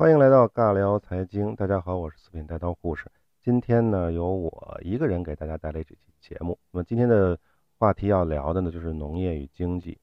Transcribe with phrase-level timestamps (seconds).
[0.00, 3.10] 欢迎来到尬聊财经，大家好，我是四品带刀护士。
[3.42, 6.56] 今天呢，由我一个人给大家带来这期节目。
[6.70, 7.36] 那么今天的
[7.80, 9.98] 话题要聊的呢，就是农业与经济。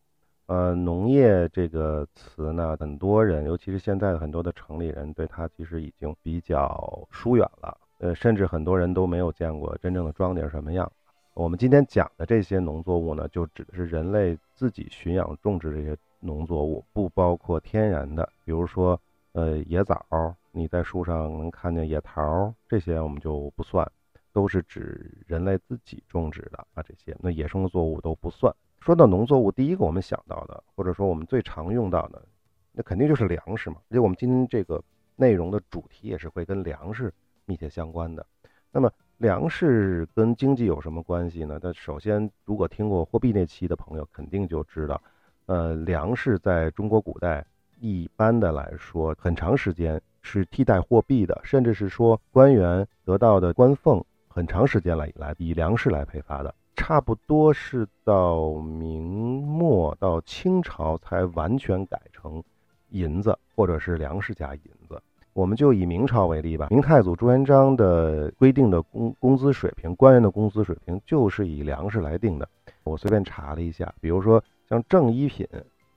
[0.48, 7.78] 呃，农业这个词呢，很多人，尤其是现在的很多的城里人，对它其实已经比较疏远了。
[8.00, 10.92] 呃，甚至很多人都没有见过真正的庄稼什么样。
[11.36, 19.00] 我们今天讲的这些农作物呢，就指的是人类自己驯养种植这些农作物，不包括天然的，比如说。
[19.36, 23.86] 呃，野枣，你在树上能看见野桃，这些我们就不算，
[24.32, 26.82] 都是指人类自己种植的啊。
[26.82, 28.56] 这些那野生的作物都不算。
[28.80, 32.26] 说到农作物，第一个我们想到的，或者说我们最常用到的，
[32.72, 33.76] 那肯定就是粮食嘛。
[33.90, 34.82] 而且我们今天这个
[35.18, 38.26] 内容的主题也是会跟粮食密切相关的。
[38.72, 41.60] 那么粮食跟经济有什么关系呢？
[41.62, 45.02] 那首先，如果听过货币那期的朋友，肯定就知道，
[45.48, 47.46] 呃，粮食在中国古代。
[47.80, 59.04] 一般的来说，很长时间是替代货币的，甚至是说官员得到的官俸，很长时间来以来以粮食来配发的，差不多是到明
[59.44, 62.44] 末到清朝才完全改成
[62.90, 65.02] 银子或者是粮食加银子。
[65.34, 72.48] 我们就以明朝为例吧，明太祖朱元璋的规定的工工资水平，官员的工资水平就是以粮食来定的。
[72.84, 75.46] 我随便查了一下，比如说像正一品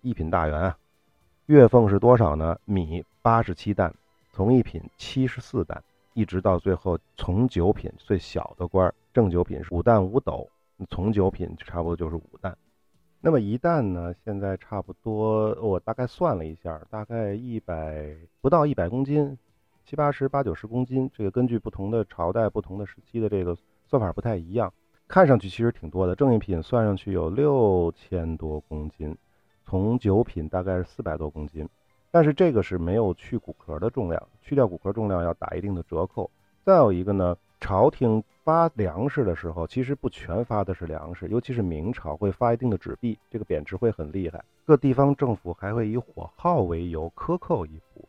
[0.03, 0.77] 一品大员啊。
[1.49, 2.59] 月俸是多少呢？
[2.67, 3.91] 米八十七担，
[4.33, 5.83] 从一品七十四担，
[6.13, 10.47] 一直到最后从九品最小的官儿，正九品是五担五斗，
[10.91, 12.55] 从九品就差不多就是五担。
[13.23, 14.13] 那么一担呢？
[14.23, 19.39] 现在差不多，我大概算了一下，大概一百不到一百公斤，
[19.87, 21.11] 七八十八九十公斤。
[21.15, 24.71] 这个根据不同的朝代、不同的时期的这个算法不太一样，
[25.09, 26.15] 看上去其实挺多的。
[26.15, 29.17] 正一品算上去有六千多公斤。
[29.69, 31.69] 从九品大概是四百多公斤，
[32.11, 36.31] 但是这个是没有去骨壳的重量，去掉骨壳重量要打一定的折扣。
[36.65, 44.43] 再有一个呢，朝廷发粮食的时候，其实不全发的是粮食，尤其是明朝会发一定的纸币，这个贬值会很厉害。
[44.65, 48.09] 各地方政府还会以火耗为由克扣一部分。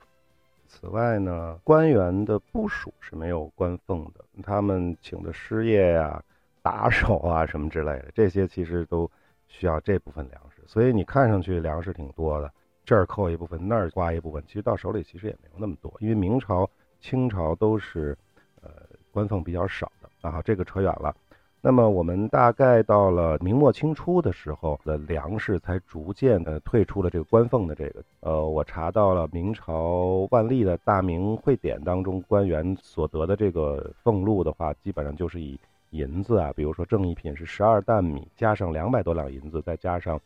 [0.65, 6.23] 此外呢，官员的部署是没有官俸的，他们请的师爷呀、
[6.61, 9.11] 打手啊什么之类的，这些其实都
[9.49, 10.63] 需要这部分粮食。
[10.65, 12.49] 所以你看上去粮食挺多的，
[12.85, 16.69] 这儿扣一部分，那儿刮一部分，其实到手里其实也没有那么多，因为明朝、
[17.01, 18.17] 清朝都是，
[18.61, 18.71] 呃，
[19.11, 20.09] 官俸比较少的。
[20.21, 21.15] 啊，这个扯远了。
[21.61, 28.01] 那么我们大概到了明末清初的时候，的粮食才逐渐的退出了这个官俸的这个。
[28.21, 35.59] 呃，我查到了明朝万历的大明会典当中，官员所得的这个俸禄的话，基本上就是以
[35.91, 40.19] 银子啊，比如说正一品是十二担米，加上两百多两银子，再加上。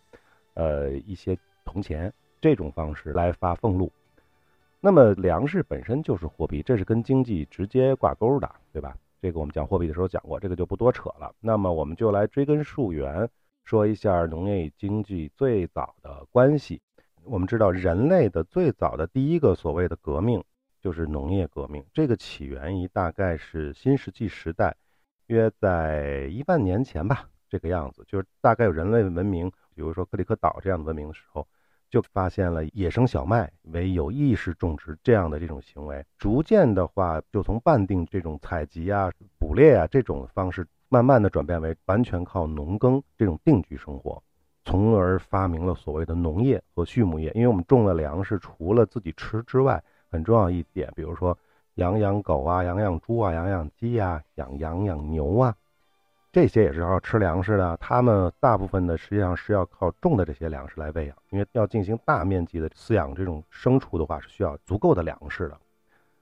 [0.55, 1.35] 呃，一些
[1.65, 3.91] 铜钱这种方式来发俸禄，
[4.79, 8.95] 那么粮食本身就是货币，这是跟经济直接挂钩的，对吧？
[9.19, 11.33] 这个我们讲货币的时候讲过，这个就不多扯了。
[11.39, 13.27] 那么我们就来追根溯源，
[13.65, 16.79] 说一下农业与经济最早的关系。
[17.23, 20.43] 我们知道，人类的最早的第一个所谓的革命
[20.79, 24.75] 就是农业革命，这个起源于大概是新石器时代，
[25.27, 29.51] 约在一万年前吧，这个样子，就是大概有人类文明。
[29.75, 31.47] 比如说克里克岛这样的文明的时候，
[31.89, 44.21] 就发现了野生小麦为有意识种植这样的这种行为，逐渐的话就从半定这种采集啊、捕猎啊这种方式，慢慢的转变为完全靠农耕这种定居生活，
[44.63, 47.31] 从而发明了所谓的农业和畜牧业。
[47.33, 51.35] 因为我们种了粮食，除了自己吃之外，很重要一点，比如说
[51.75, 55.55] 养养狗啊、养养猪啊、养养鸡啊、养养养牛啊。
[56.31, 65.57] 这些也是要吃粮食的，他们大部分呢实际上是要靠种的这些粮食来喂养，因为要进行大面积的饲养这种牲畜的话，是需要足够的粮食的。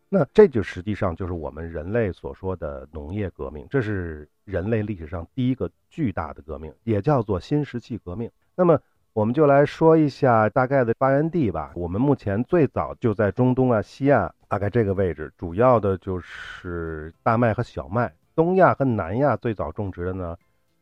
[0.09, 8.29] 那这就实际上就是我们人类所说的农业革命，这是人类历史上第一个巨大的革命，也叫做新石器革命。
[8.53, 8.78] 那么
[9.13, 11.72] 我们就来说一下大概的发源地吧。
[11.73, 18.13] 我们目前最早就在中东啊、西亚大概这个位置，主要的就是大麦和小麦。
[18.36, 20.36] 东亚和南亚最早种植的呢，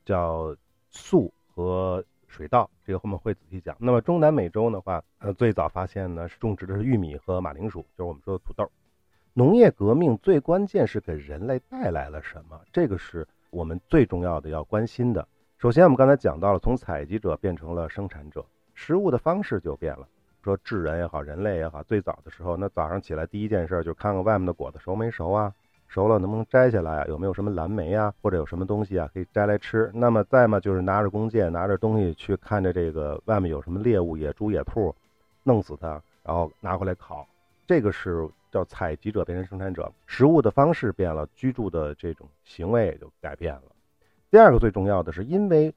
[0.03, 0.55] 叫
[0.89, 3.77] 粟和水稻，这个后面会仔细讲。
[3.79, 8.67] 那么中南美洲的话，呃，最早发现呢是种植的是玉米和马铃薯，就是我们说的土豆。
[9.33, 12.59] 农业革命最关键是给人类带来了什么？
[12.73, 15.27] 这个是我们最重要的要关心的。
[15.59, 18.43] 首先，我们刚才讲到了，从采集者变成了生产者，
[18.73, 20.07] 食物的方式就变了。
[20.43, 25.53] 说智人也好，人类也好，最早的时候，那早上起来第一件事就看看外面的果子熟没熟啊。
[25.87, 27.05] 熟了能不能摘下来啊？
[27.07, 29.89] 有没有什么蓝莓啊，或者有什么东西啊可以摘来吃？
[29.91, 34.95] 那么再嘛就是拿着弓箭，拿着东西去看着这个外面有什么猎物，野猪、野兔，
[35.41, 37.27] 弄死它，然后拿回来烤。
[37.65, 43.63] 这个是叫采集者变成生产者，食物的方式变了，居住的这种行为也就改变了。
[44.29, 45.73] 第二个最重要的是，因为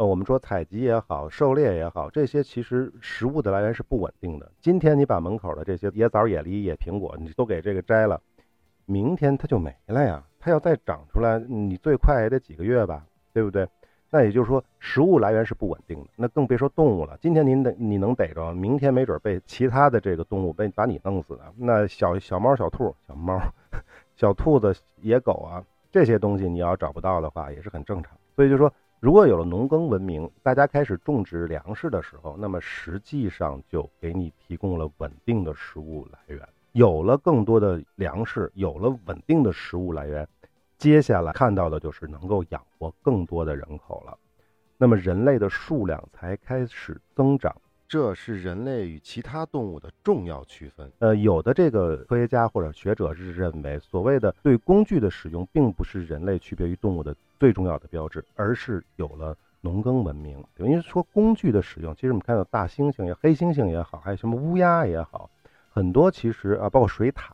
[0.00, 4.50] 呃，我们说采集也好，狩猎也好，这些其实食物的来源是不稳定的。
[4.58, 8.18] 今天你把门口的这些野枣、野梨、野苹果，你都给这个摘了，
[8.86, 10.24] 明天它就没了呀。
[10.38, 13.04] 它要再长出来，你最快也得几个月吧，
[13.34, 13.68] 对不对？
[14.08, 16.08] 那也就是说，食物来源是不稳定的。
[16.16, 17.18] 那更别说动物了。
[17.20, 21.42] 今天您得你能逮着，明天没准被其他的这个动物被把你弄死的。
[21.58, 23.38] 那小小猫、小兔、小猫、
[24.16, 25.62] 小兔子、野狗啊，
[25.92, 28.16] 这些东西你要找不到的话，也是很正常。
[28.34, 28.72] 所以就说。
[29.00, 36.46] 如果有了农耕文明，大家开始种植粮食的时候，那么实际上就给你提供了稳定的食物来源。
[36.72, 40.28] 有了更多的粮食，有了稳定的食物来源，
[40.76, 44.18] 接下来看到的就是能够养活更多的人口了。
[44.76, 47.56] 那么人类的数量才开始增长。
[47.90, 50.88] 这是人类与其他动物的重要区分。
[51.00, 60.40] 呃，有的这个科学家或者学者是认为，所谓的对工具的使用，并不是人类区别于动物的最重要的标志，而是有了农耕文明。
[60.54, 65.28] 等于说，工具的使用，其实我们看到大猩猩也、黑猩猩也好，还有什么乌鸦也好，
[65.72, 67.32] 很多其实啊，包括水獭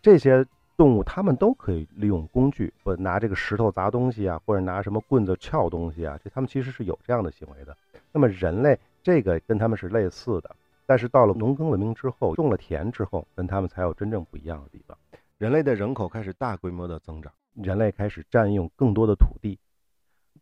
[0.00, 0.42] 这些
[0.74, 7.76] 动物，它们都可以利用工具，或拿这个石头砸东西啊，或者拿什么棍子撬东西啊，这它们其实是有这样的行为的。
[8.10, 8.78] 那么人类。
[9.06, 14.98] 这个跟他们是类似的，但是到了农耕文明之后，种了田之后，跟他们才有真正不一样的地方。
[15.38, 19.60] 人类的人口开始大规模的增长，人类开始占用更多的土地。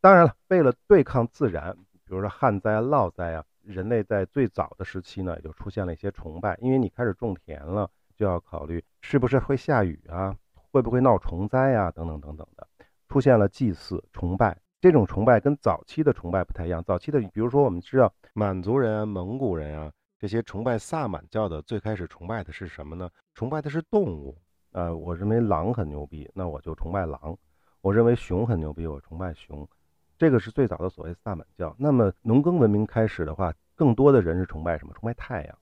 [0.01, 1.77] 当然了，为了对抗自然，
[2.07, 10.35] 比如说旱灾、涝灾啊，人类在最早的时期呢，也就出现了一些崇拜，因为你开始种田了，就要考虑是不是会下雨啊，
[10.73, 12.67] 会不会闹虫灾啊，等等等等的，
[13.11, 14.57] 出现了祭祀、崇拜。
[14.85, 16.85] 这种崇拜跟早期的崇拜不太一样。
[16.85, 23.09] 早期的，比如说我们知道满族人啊、蒙古人啊这些崇拜萨满教的，最开始崇拜的是什么呢？
[23.33, 24.37] 崇拜的是动物。
[24.73, 27.35] 呃，我认为狼很牛逼，那我就崇拜狼；
[27.81, 29.67] 我认为熊很牛逼，我崇拜熊。
[30.19, 31.75] 这个是最早的所谓萨满教。
[31.79, 34.93] 那么农耕文明开始的话，更多的人是崇拜什么？
[34.93, 35.59] 崇拜太阳，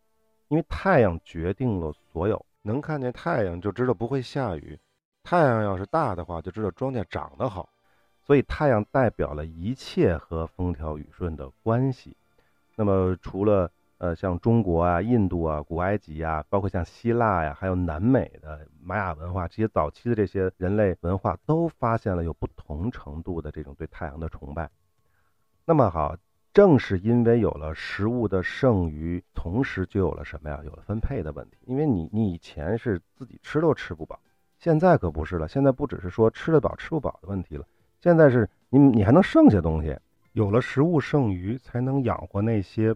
[0.48, 2.44] 因为太阳决定了所有。
[2.62, 4.76] 能看见太阳就知道不会下雨，
[5.22, 7.68] 太阳要是大的话，就知道庄稼长得好。
[8.24, 12.16] 所以太阳代表了一切和风调雨顺的关系。
[12.76, 24.70] 那么除了呃像中国啊、印度啊、古埃及啊，包括像希腊呀，还有南美的玛雅文化，这些早期的这些人类文化都发现了有不同程度的这种对太阳的崇拜。
[25.64, 26.16] 那么好，
[26.52, 30.60] 正是因为有了食物的剩余，同时就有了什么呀？
[30.64, 31.56] 有了分配的问题。
[31.66, 34.18] 因为你你以前是自己吃都吃不饱，
[34.58, 35.46] 现在可不是了。
[35.46, 37.64] 现在不只是说吃得饱吃不饱的问题了。
[38.02, 39.96] 现在是你，你还能剩下东西，
[40.32, 42.92] 有了食物剩余，才能养活那些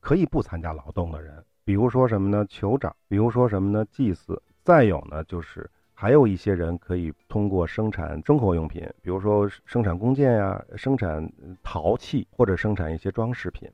[0.00, 1.42] 可以不参加劳动的人。
[1.64, 2.44] 比如说什么呢？
[2.44, 3.82] 酋长，比如说什么呢？
[3.86, 4.42] 祭祀。
[4.62, 11.26] 再有呢，就是还有一些人可以通过生产生活用品，比如说生产弓箭呀，生产
[11.62, 13.66] 陶器或者生产一些装饰品。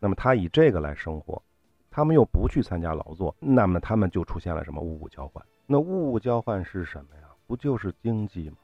[0.00, 1.42] 那么他以这个来生活，
[1.90, 5.44] 他们又不去参加劳作，那么他们就出现了什么物物交换？
[5.66, 7.24] 那物物交换是什么呀？
[7.46, 8.56] 不就是经济吗？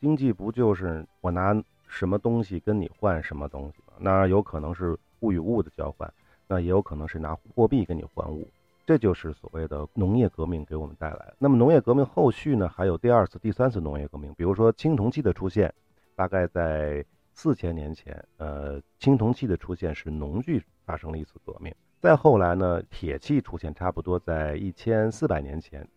[0.00, 1.54] 经济不就是我拿
[1.88, 3.94] 什么东西跟你换什么东西吗？
[3.98, 6.12] 那有可能是物与物的交换，
[6.46, 8.46] 那也有可能是拿货币跟你换物，
[8.84, 11.36] 这就是所谓的农业革命给我们带来的。
[11.38, 15.72] 那么农业革命后续呢，还有第二次、第三次农业革命，比如说青铜器的出现，
[16.14, 21.74] 大概在四千年前，呃，青铜器的出现是农具发生了一次革命。
[22.00, 25.88] 再后来呢，铁器出现，差不多在一千四百年前，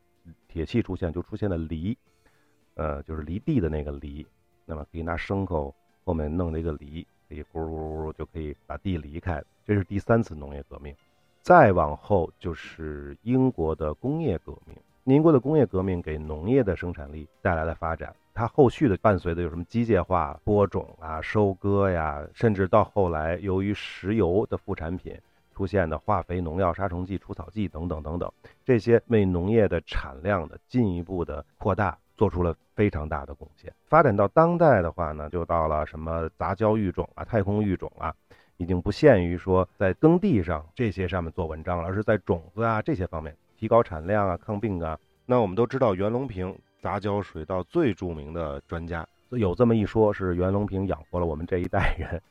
[0.47, 1.97] 铁器出现就出现了犁。
[2.79, 4.25] 呃，就是犁地的那个犁，
[4.65, 9.43] 那么可以拿牲口后面弄了一个犁，可以咕咕噜就可以把地犁开。
[9.65, 10.95] 这是第三次农业革命。
[11.41, 14.77] 再往后就是英国的工业革命。
[15.03, 18.15] 英国的工业革命给农业的生产力带来了发展。
[18.33, 25.13] 它后续的伴随的有什么机械化、播种啊、收割呀，甚至到后来由于石油的副产品
[25.53, 28.31] 出现的化肥、农药、杀虫剂、除草剂等等等等，
[28.63, 31.97] 这些为农业的产量的进一步的扩大。
[32.19, 33.73] 做出了非常大的贡献。
[33.87, 38.13] 发展到当代的话呢，就到了什么杂交育种啊、太空育种啊，
[38.57, 44.99] 已经不限于说在耕地上这些上面做文章了，而是在种子啊这些方面提高产量啊、抗病啊。
[45.25, 52.21] 那我们都知道袁隆平杂交水稻最著名的专家，有这么一说，是袁隆平养活了我们这一代人。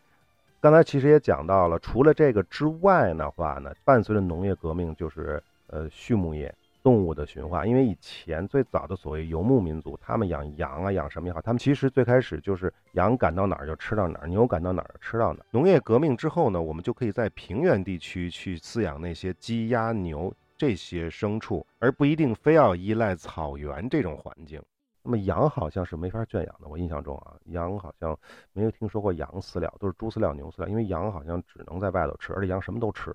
[0.61, 6.55] 刚才其实也讲到了，除了这个之外的话呢，伴随着农业革命就是呃畜牧业。
[6.89, 15.47] 动物的驯化，因为以前最早的所谓游牧民族，他们养羊啊，养什么也好，他们其实最开始就是羊赶到哪儿就吃到哪儿，牛赶到哪儿吃到哪儿。
[15.51, 24.59] 农业革命之后呢，我们就可以在平原地区去饲养那些鸡鸭牛，这些牲畜，而不一定非要依赖草原这种环境。
[25.03, 28.19] 那么羊好像是没法圈养的，我印象中啊，羊好像
[28.55, 33.15] 没有听说过羊饲料，都是猪饲料、牛饲料，因为羊好像只能在外头吃，而且羊什么都吃。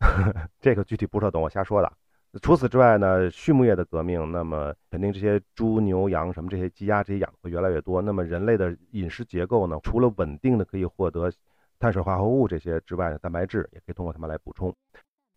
[0.60, 1.92] 这个具体不是懂，我瞎说的。
[2.42, 8.02] 除此之外呢，畜牧业的革命，那么肯定这些猪、牛、羊什么这些鸡鸭这些养的会越来越多。
[8.02, 11.32] 那么人类的饮食结构呢，除了稳定的可以获得
[11.78, 14.74] 碳水化合物这些之外，蛋白质也可以通过它们来补充。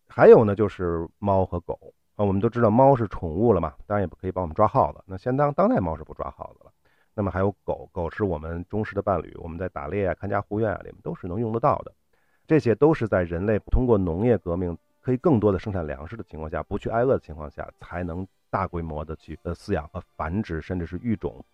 [0.06, 1.78] 还有呢，就是猫和狗。
[2.14, 5.02] 啊，我们都知道猫是宠物了嘛，当然也不可以帮我们抓耗子。
[5.06, 6.70] 那现当当代猫是不抓耗子了。
[7.14, 11.92] 那么还有狗狗是我们忠实的伴侣，我们在打猎啊、看家护院啊里面都是能用得到的。
[12.46, 21.44] 这些都是在人类通过农业革命可以更多的生产粮食的情况下，不去挨饿的情况下，才能大规模的去呃饲养和繁殖，甚至是育种。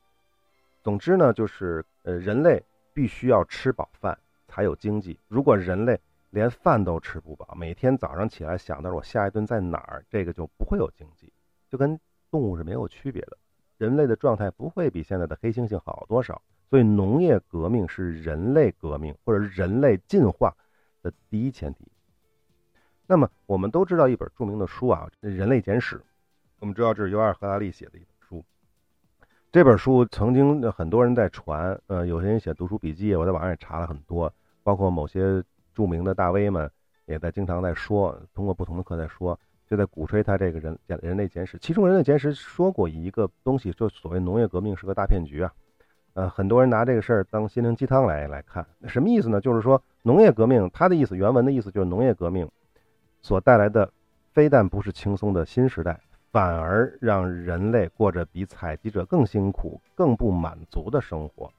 [0.83, 2.63] 总之呢，就是呃人类
[2.93, 5.19] 必须要吃饱饭才有经济。
[5.29, 5.99] 如果人类
[6.31, 11.33] 连饭都吃不饱，每天早上起来想到我下一顿在哪儿，这个就不会有经济，
[11.71, 11.99] 就跟
[12.31, 13.39] 动物是没有区别的。
[13.79, 16.41] 人类的状态不会比现在的黑猩猩好多少。
[16.69, 20.55] 所以，农业革命是人类革命或者人类进化
[21.03, 21.91] 的第一前提。
[23.11, 25.97] 那么，我们都知道一本著名的书啊，《人类简史》，
[26.61, 28.45] 我们知道这是尤尔·赫拉利写的一本书。
[29.51, 35.43] 这本书曾经很多人在传，呃，有些人写读书笔记，我在网上也查了很多，包括某些。
[35.75, 36.69] 著名的大 V 们
[37.07, 41.57] 也在经常在说，通过不同的课在说，就在鼓吹他这个人人类简史。
[41.61, 45.53] 其中人类简史说过一个东西，就所谓农业革命是个大骗局啊。
[46.15, 49.41] 呃，很多人拿这个事儿当心灵鸡汤来来看，什么意思呢？
[49.41, 52.51] 就是说农业革命，它的意思原文的意思就是农业革命
[53.21, 53.91] 所带来的，
[54.33, 61.53] 非但不是轻松的新时代，反而让人类过着比采集者更辛苦、更不满足的生活。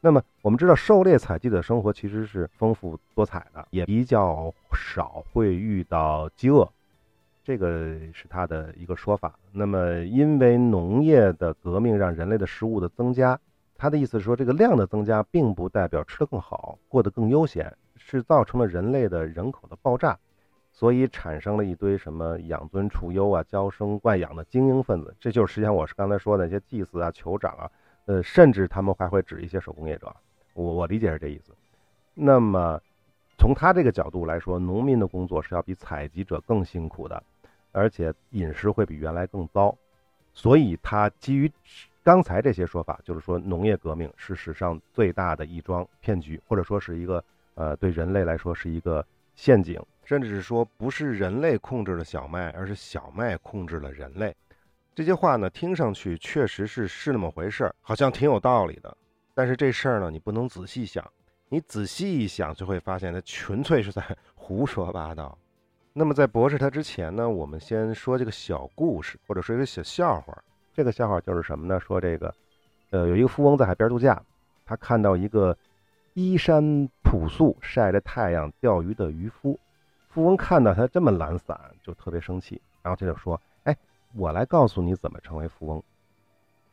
[0.00, 6.68] 那么我们知道，狩猎采集的生活其实是丰富多彩的，也比较少会遇到饥饿，
[7.42, 9.34] 这个是他的一个说法。
[9.50, 13.38] 那么，因为农业的革命让人类的食物的增加，
[13.76, 20.16] 他的意思是说，这个量的增加并不代表吃得更好，过得更悠闲，是造成了人类的人口的爆炸，
[20.78, 25.12] 所以产生了一堆什么养尊处优啊、娇生惯养的精英分子。
[25.18, 27.68] 这就是实际上我是刚才说的那些祭司啊、酋长啊。
[28.06, 30.14] 呃，甚至他们还会指一些手工业者，
[30.54, 31.52] 我我理解是这意思。
[32.14, 32.80] 那么，
[33.36, 37.20] 从他这个角度来说，农民的工作是要比采集者更辛苦的，
[37.72, 39.76] 而且饮食会比原来更糟。
[40.32, 41.50] 所以，他基于
[42.04, 47.22] 刚才这些说法，就是说农业革命是史上最大的一桩骗局，或者说是一个
[47.56, 49.04] 呃对人类来说是一个
[49.34, 54.34] 陷阱，甚至是说不是人类控制了小麦，而是小麦控制了人类。
[54.94, 58.96] 这些话呢，听上去确实是是那么回事儿，好像挺有道理的。
[59.34, 61.04] 但是这事儿呢，你不能仔细想，
[61.50, 64.02] 你仔细一想就会发现，它纯粹是在
[64.34, 65.36] 胡说八道。
[65.92, 70.42] 那么在驳斥他之前呢，我们先说这个小故事，或者说一个小笑话。
[70.72, 71.78] 这个笑话就是什么呢？
[71.78, 72.34] 说这个，
[72.92, 74.18] 呃，有一个富翁在海边度假，
[74.64, 75.54] 他看到一个
[76.14, 79.60] 衣衫朴素、晒着太阳钓鱼的渔夫。
[80.18, 83.40] 富翁看到他这么懒散，就特别生气，然后他就说。
[83.62, 83.76] 哎
[84.16, 85.80] 我来告诉你怎么成为富翁。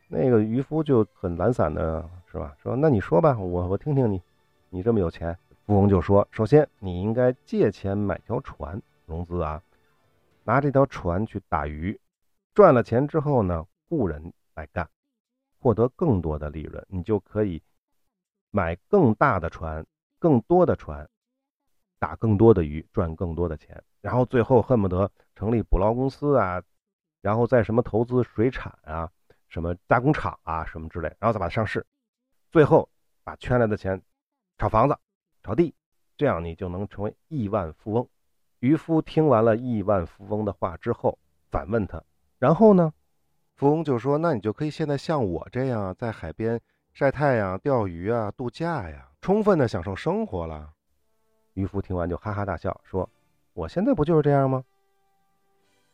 [0.08, 2.56] 那个渔夫就很懒散的是吧？
[2.60, 4.20] 说那你说吧，我我听听你，
[4.68, 5.38] 你这么有钱。
[5.64, 9.62] 富翁就说：首先你应该借钱买条船融资啊，
[10.42, 11.96] 拿这条船去打鱼，
[12.52, 14.88] 赚了钱之后呢，雇人来干，
[15.60, 17.62] 获得更多的利润，你就可以
[18.50, 19.86] 买更大的船、
[20.18, 21.08] 更多的船，
[21.98, 23.82] 打更多的鱼，赚更多的钱。
[24.00, 26.62] 然后最后恨不得成立捕捞公司啊。
[27.22, 29.10] 然后再什么投资水产啊，
[29.48, 31.84] 什么加工厂啊，什么之类，然后再把它上市，
[32.52, 32.88] 最后
[33.24, 34.00] 把圈来的钱
[34.58, 34.96] 炒房子、
[35.42, 35.74] 炒地，
[36.16, 38.08] 这样你就能成为亿万富翁。
[38.60, 41.18] 渔夫听完了亿万富翁的话之后，
[41.50, 42.00] 反问他
[42.38, 42.92] ：“然后呢？”
[43.56, 46.60] 富翁就说：“那你就可以现在像我这样在海边
[46.92, 50.74] 晒太阳、钓鱼啊、度假呀，充分的享受生活了。”
[51.56, 53.08] 渔夫听完就哈哈大笑，说
[53.54, 54.62] ：“我现在不就是这样吗？”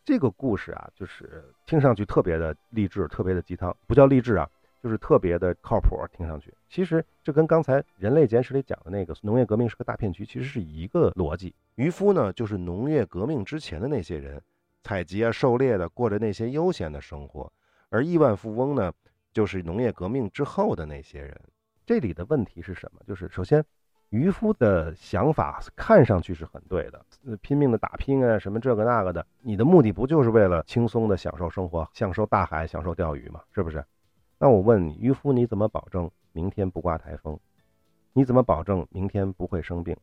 [0.05, 4.51] 这个故事啊，就是听上去特别的励志，特别的鸡汤，不叫励志啊，
[4.83, 5.97] 就是特别的靠谱。
[6.13, 11.55] 听上去，其实这跟刚才《人类简史》里讲的那个农业革命是个大骗局，其实是一个逻辑。
[11.77, 14.43] 渔夫呢，就是农业革命之前的那些人，
[14.83, 17.49] 采集啊、狩猎的，过着那些悠闲的生活；
[17.89, 18.93] 而亿万富翁呢，
[19.33, 21.41] 就是农业革命之后的那些人。
[21.87, 23.01] 这里的问题是什么？
[23.07, 23.65] 就是首先。
[24.13, 27.03] 渔夫的想法看上去是很对的，
[27.41, 33.41] 拼命的打拼啊，什么这个那个的，你的目的不就是为了轻松的享受生活，享受大海，享受钓鱼吗？
[33.55, 33.83] 是不是？
[34.39, 37.41] 那我问你，渔夫你怎么保证明天不刮台风？
[38.13, 39.97] 你怎么保证明天不会生病？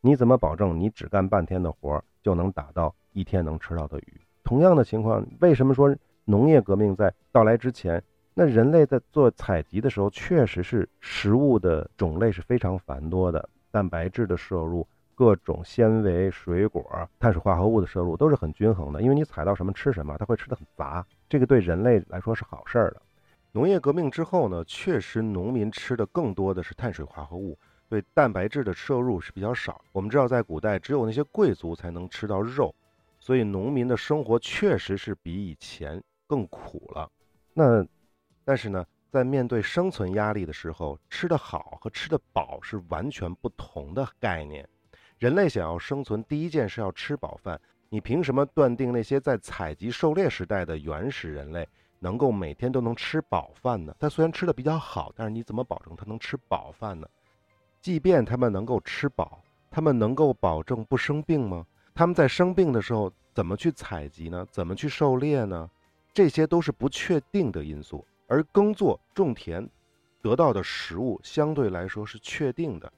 [0.00, 4.20] 你怎么保证你只干半天的活就能打到一天能吃到的鱼？
[4.44, 5.92] 同样的情况，为什么说
[6.24, 8.00] 农业革命在到来之前，
[8.32, 16.82] 那人类在做采集的时候，确实是食物的种类是非常繁多的，蛋白质的摄入、各种纤维、水果、
[17.20, 23.02] 碳水化合物的摄入都是很均衡的，因为你采到什么吃什么，它会吃的很杂，这个对人类来说是好事儿的。
[23.52, 27.58] 农业革命之后呢，确实农民吃的更多的是碳水化合物。
[27.86, 29.78] 对蛋白质的摄入是比较少。
[29.92, 32.74] 我们知道，在古代只有那些贵族才能吃到肉，
[33.20, 37.10] 所以农民的生活确实是比以前更苦了。
[37.52, 37.86] 那，
[38.42, 44.68] 但是呢，在面对生存压力的时候，吃得好和吃得饱是完全不同的概念。
[45.18, 47.58] 人类想要生存，第一件事要吃饱饭。
[47.88, 51.66] 你凭什么断定那些在采集狩猎时代的原始人类
[52.00, 53.94] 能够每天都能吃饱饭呢？
[53.98, 57.08] 他虽然吃的比较好，但是你怎么保证他能吃饱饭呢？
[57.80, 61.64] 即便他们能够吃饱，他们能够保证不生病吗？
[61.94, 64.44] 他们在生病的时候怎么去采集呢？
[64.50, 65.70] 怎么去狩猎呢？
[66.12, 68.04] 这些都是不确定的因素。
[68.26, 69.68] 而耕作、种田
[70.22, 72.92] 得到的食物相对来说是确定的，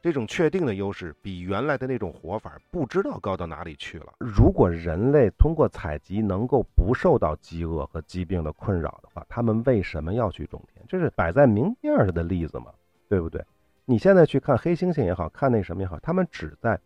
[0.00, 4.12] 这种确定的优势比原来的那种活法不知道高到哪里去了。
[4.18, 10.84] 如果人类通过采集能够不受到饥饿和疾病的困扰的话，他们为什么要去种田？
[10.88, 12.66] 这是摆在明面上的例子嘛，
[13.08, 13.44] 对不对？
[13.86, 16.80] 你现在去看黑猩猩也好看那什么也好，他们只在，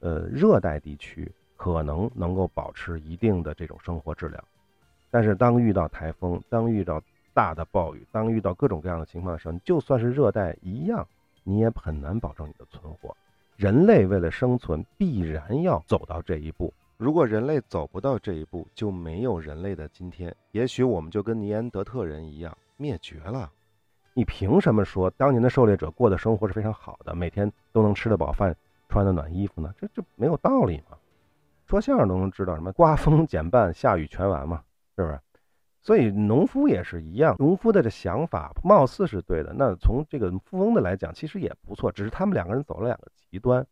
[0.00, 4.44] 呃，热带地区可能能够保持一定的这种生活质量，
[5.10, 7.02] 但是当遇到台风，当遇到
[7.34, 11.06] 大的暴雨，当遇到各种各样的情况的时候，你就算是热带一样，
[11.42, 13.14] 你也很难保证你的存活。
[13.56, 16.72] 人类为了生存，必然要走到这一步。
[16.96, 23.50] 如果人类走不到这一步，就没有人类的今天，也许我们就跟尼安德特人一样灭绝了。
[24.12, 28.56] 你凭什么说当年的狩猎者过的生活是非常好的，每天都能吃得饱饭，
[28.88, 29.74] 穿得暖衣服呢？
[29.76, 30.96] 这这没有道理嘛？
[31.66, 34.62] 说相声都能知道什么刮风减半，下雨全完嘛，
[34.96, 35.18] 是不是？
[35.84, 39.52] 所以农夫也是一样，农夫的这想法貌似是对的。
[39.52, 43.64] 那从这个富翁的来讲，其实也不错，只是他们两个人走了两个极端。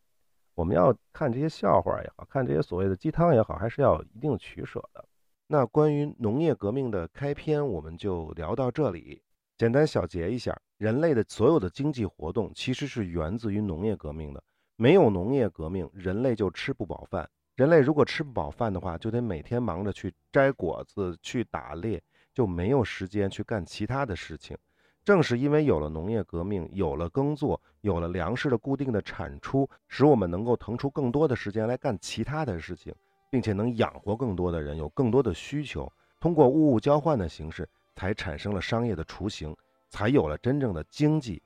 [0.55, 5.03] 我们要看这些笑话也好看这些所谓的鸡汤也好，还是要有一定取舍的。
[5.47, 9.23] 那关于农业革命的开篇，我们就聊到这里。
[9.57, 14.43] 简单小结一下，人类的所有的经济活动其实是源自于农业革命的。
[14.77, 17.29] 没有农业革命，人类就吃不饱饭。
[17.55, 24.57] 人类如果吃不饱饭的话，就得每天忙着去摘果子、去打猎，就没有时间去干其他的事情。
[25.05, 32.95] 正是因为有了农业革命，有了耕作，有了粮食的固定的产出，使我们能够腾出更多的时间来干其他的事情，
[33.31, 35.93] 并且能养活更多的人，有更多的需求。
[36.21, 37.69] 通过物物交换的形式。
[37.95, 39.55] 才产生了商业的雏形，
[39.91, 41.43] 才有了真正的经济，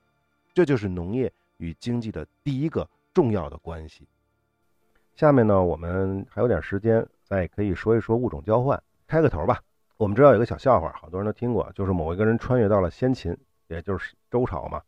[0.53, 4.07] 这就是农业与经济的第一个重要的关系。
[5.17, 9.59] 下面呢，我们还有点时间，再可以说一说物种交换，开个头吧。
[9.97, 14.79] 我们知道有个小笑话，好多人都听过，就是某一个人穿越到了先秦，也就是周朝嘛，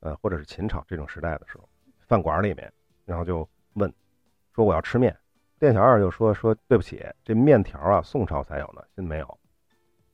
[0.00, 1.68] 呃，或者是秦朝这种时代的时候，
[2.08, 2.72] 饭馆里面，
[3.04, 3.92] 然后就问，
[4.54, 5.14] 说我要吃面，
[5.58, 9.38] 店小二就说说对不起，这面条啊，宋朝才有呢，现在没有。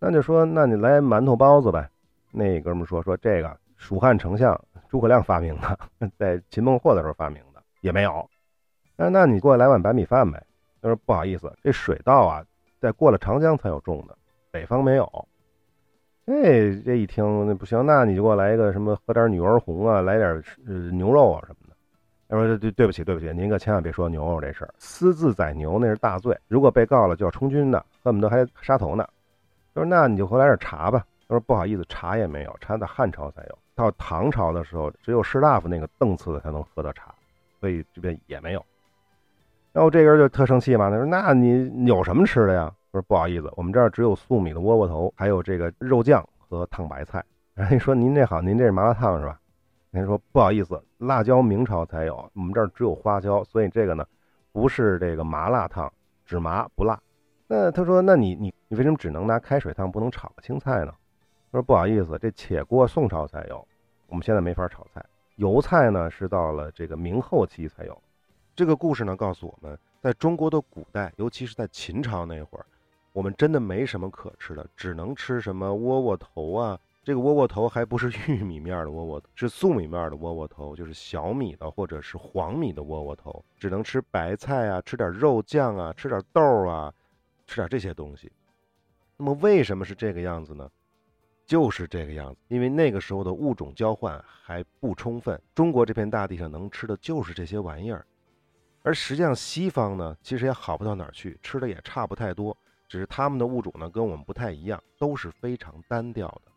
[0.00, 1.88] 那就说，那你来馒头包子呗。
[2.32, 5.78] 那哥们说说这个蜀汉丞相诸葛亮发明的，
[6.18, 8.28] 在秦孟获的时候发明的也没有。
[8.96, 10.42] 那那你给我来碗白米饭呗。
[10.82, 12.44] 他说不好意思，这水稻啊，
[12.80, 14.16] 在过了长江才有种的，
[14.50, 15.28] 北方没有。
[16.26, 16.34] 哎，
[16.84, 21.76] 这一听那不行，那你就给我来一个什么，喝点女儿红啊，来点呃牛肉啊什么的。
[22.28, 29.06] 他说对对不起对不起，您可千万别说牛肉这事儿，私自宰牛那是大罪，如果被告了就要充军的，恨不得还杀头呢。
[29.74, 33.58] 他说：“那你就给我来点茶吧。”他说：“不好意思，茶也没有，茶在汉朝才有。
[33.74, 37.14] 到唐朝的时候，只有士大夫那个档次的才能喝到茶，
[37.60, 38.64] 所以这边也没有。”
[39.76, 49.38] 然后这个人就特生气嘛，他说：“那你有什么吃的呀？”他说：“不好意思，我们这儿只有粟米的窝窝头，还有这个肉酱和烫白菜。”然后说：“您这好，您这是麻辣烫是吧？”
[49.92, 54.02] 人说：“不好意思，辣椒明朝才有，我们这儿只有花椒，所以这个呢，
[54.50, 55.92] 不是这个麻辣烫，
[56.24, 56.98] 只麻不辣。”
[57.46, 60.94] 那他说：“那你你你为什么只能拿开水烫，不能炒个青菜呢？”
[61.52, 63.62] 他说：“不好意思，这铁锅宋朝才有，
[64.06, 65.04] 我们现在没法炒菜。
[65.34, 67.94] 油菜呢是到了这个明后期才有。”
[68.56, 72.64] 这个故事呢告诉我们，在中国的古代，尤其是在秦朝那会儿，
[73.12, 76.80] 我们真的没什么可吃的，只能吃什么窝窝头啊。
[77.04, 86.90] 这个窝窝头还不是 玉米面的窝窝头，是粟米面的窝窝头，就是小米的或者是黄米的窝窝头，只能吃白菜啊，吃点肉酱啊，吃点豆啊。
[87.46, 88.32] 吃点这些东西，
[89.16, 90.68] 那么为什么是这个样子呢？
[91.44, 98.04] 就是这个样子，因为那个时候的物种交换还不充分，中国这片大地上能吃的就是这些玩意儿。
[98.86, 102.56] 而实际上西方呢，其实也好不到哪儿去，吃的也差不太多，
[102.88, 106.52] 只是他们的物种呢跟我们不太一样，都是非常单调的。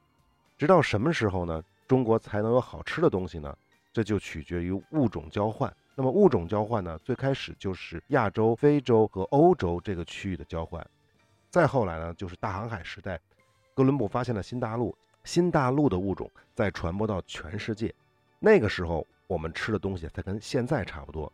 [0.56, 3.58] 直到什么时候呢，中国才能有好吃的东西呢？
[3.92, 5.76] 这就取决于物种交换。
[5.96, 10.88] 那么物种交换呢，最开始就是亚洲、非洲和欧洲这个区域的交换，
[11.50, 13.20] 再后来呢，就是大航海时代，
[13.74, 17.92] 哥伦布发现了新大陆，新大陆的物种再传播到全世界，
[18.38, 21.34] 那个时候我们吃的东西才跟现在差不多。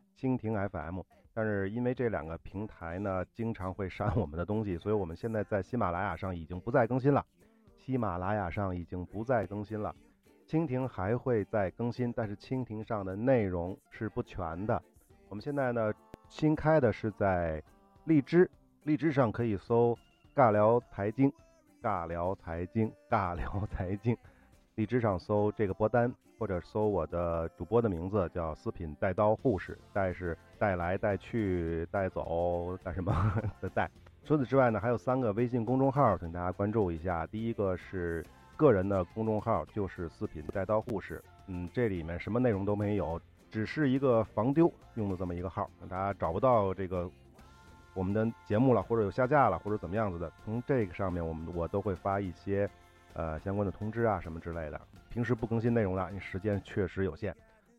[0.17, 1.01] 蜻蜓 FM，
[1.33, 7.25] 但是因为这两个平台呢，经常会删我们的东西，所以我们现在在喜马拉雅上已经不再更新了。
[7.75, 9.95] 喜马拉雅上已经不再更新了，
[10.47, 14.81] 蜻蜓还会再更新，但是蜻蜓上的内容是不全的。
[15.29, 15.91] 我们现在呢，
[16.29, 17.63] 新开的是在
[18.05, 18.49] 荔枝，
[18.83, 19.97] 荔枝上可以搜
[20.35, 21.31] “尬聊财经”，
[21.81, 24.15] 尬聊财经，尬聊财经。
[24.81, 33.13] 荔枝上搜这个播单，或者搜我的主播的名字，叫四品带刀护士，带是带来带去带走带什么
[33.61, 33.87] 的带。
[34.23, 37.27] 除此之外呢，还有三个微信公众号，请大家关注一下。
[37.27, 38.25] 第一个是
[38.57, 47.07] 个人的公众号，就是四品带刀护士，嗯，这里面什么内容都没有，只是一个防丢用的这么一个号，大家找不到这个
[47.93, 52.67] 我们的节目了，或者有下架了，或者怎么样子的，从这个上面我们我都会发一些。
[53.13, 54.79] 呃，相关的通知啊，什么之类的。
[55.09, 57.35] 平时不更新内容的，因为时间确实有限。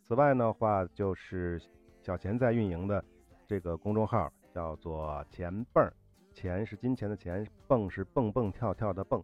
[0.06, 1.60] 此外的话，就是
[2.02, 3.02] 小钱在运营的
[3.46, 5.92] 这个公众号叫做“钱蹦儿”，
[6.34, 9.22] 钱是金钱的钱，蹦是蹦蹦跳跳的蹦，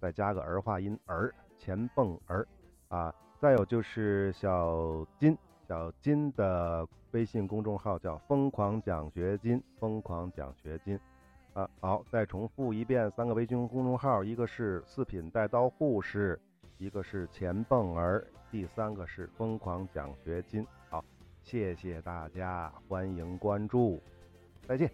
[0.00, 2.46] 再加个儿化音儿，钱蹦儿
[2.88, 3.12] 啊。
[3.40, 5.36] 再有就是小金，
[5.66, 11.00] 小金的微信公众号叫“疯狂奖学金”，疯狂奖学金。
[11.54, 16.40] 啊，好，再重复一遍，三个微信公众号，一个是四品带刀护士，
[16.78, 20.64] 一个是钱蹦儿，第三个是疯狂奖学金。
[20.88, 21.04] 好，
[21.42, 24.00] 谢谢大家，欢迎关注，
[24.66, 24.90] 再见。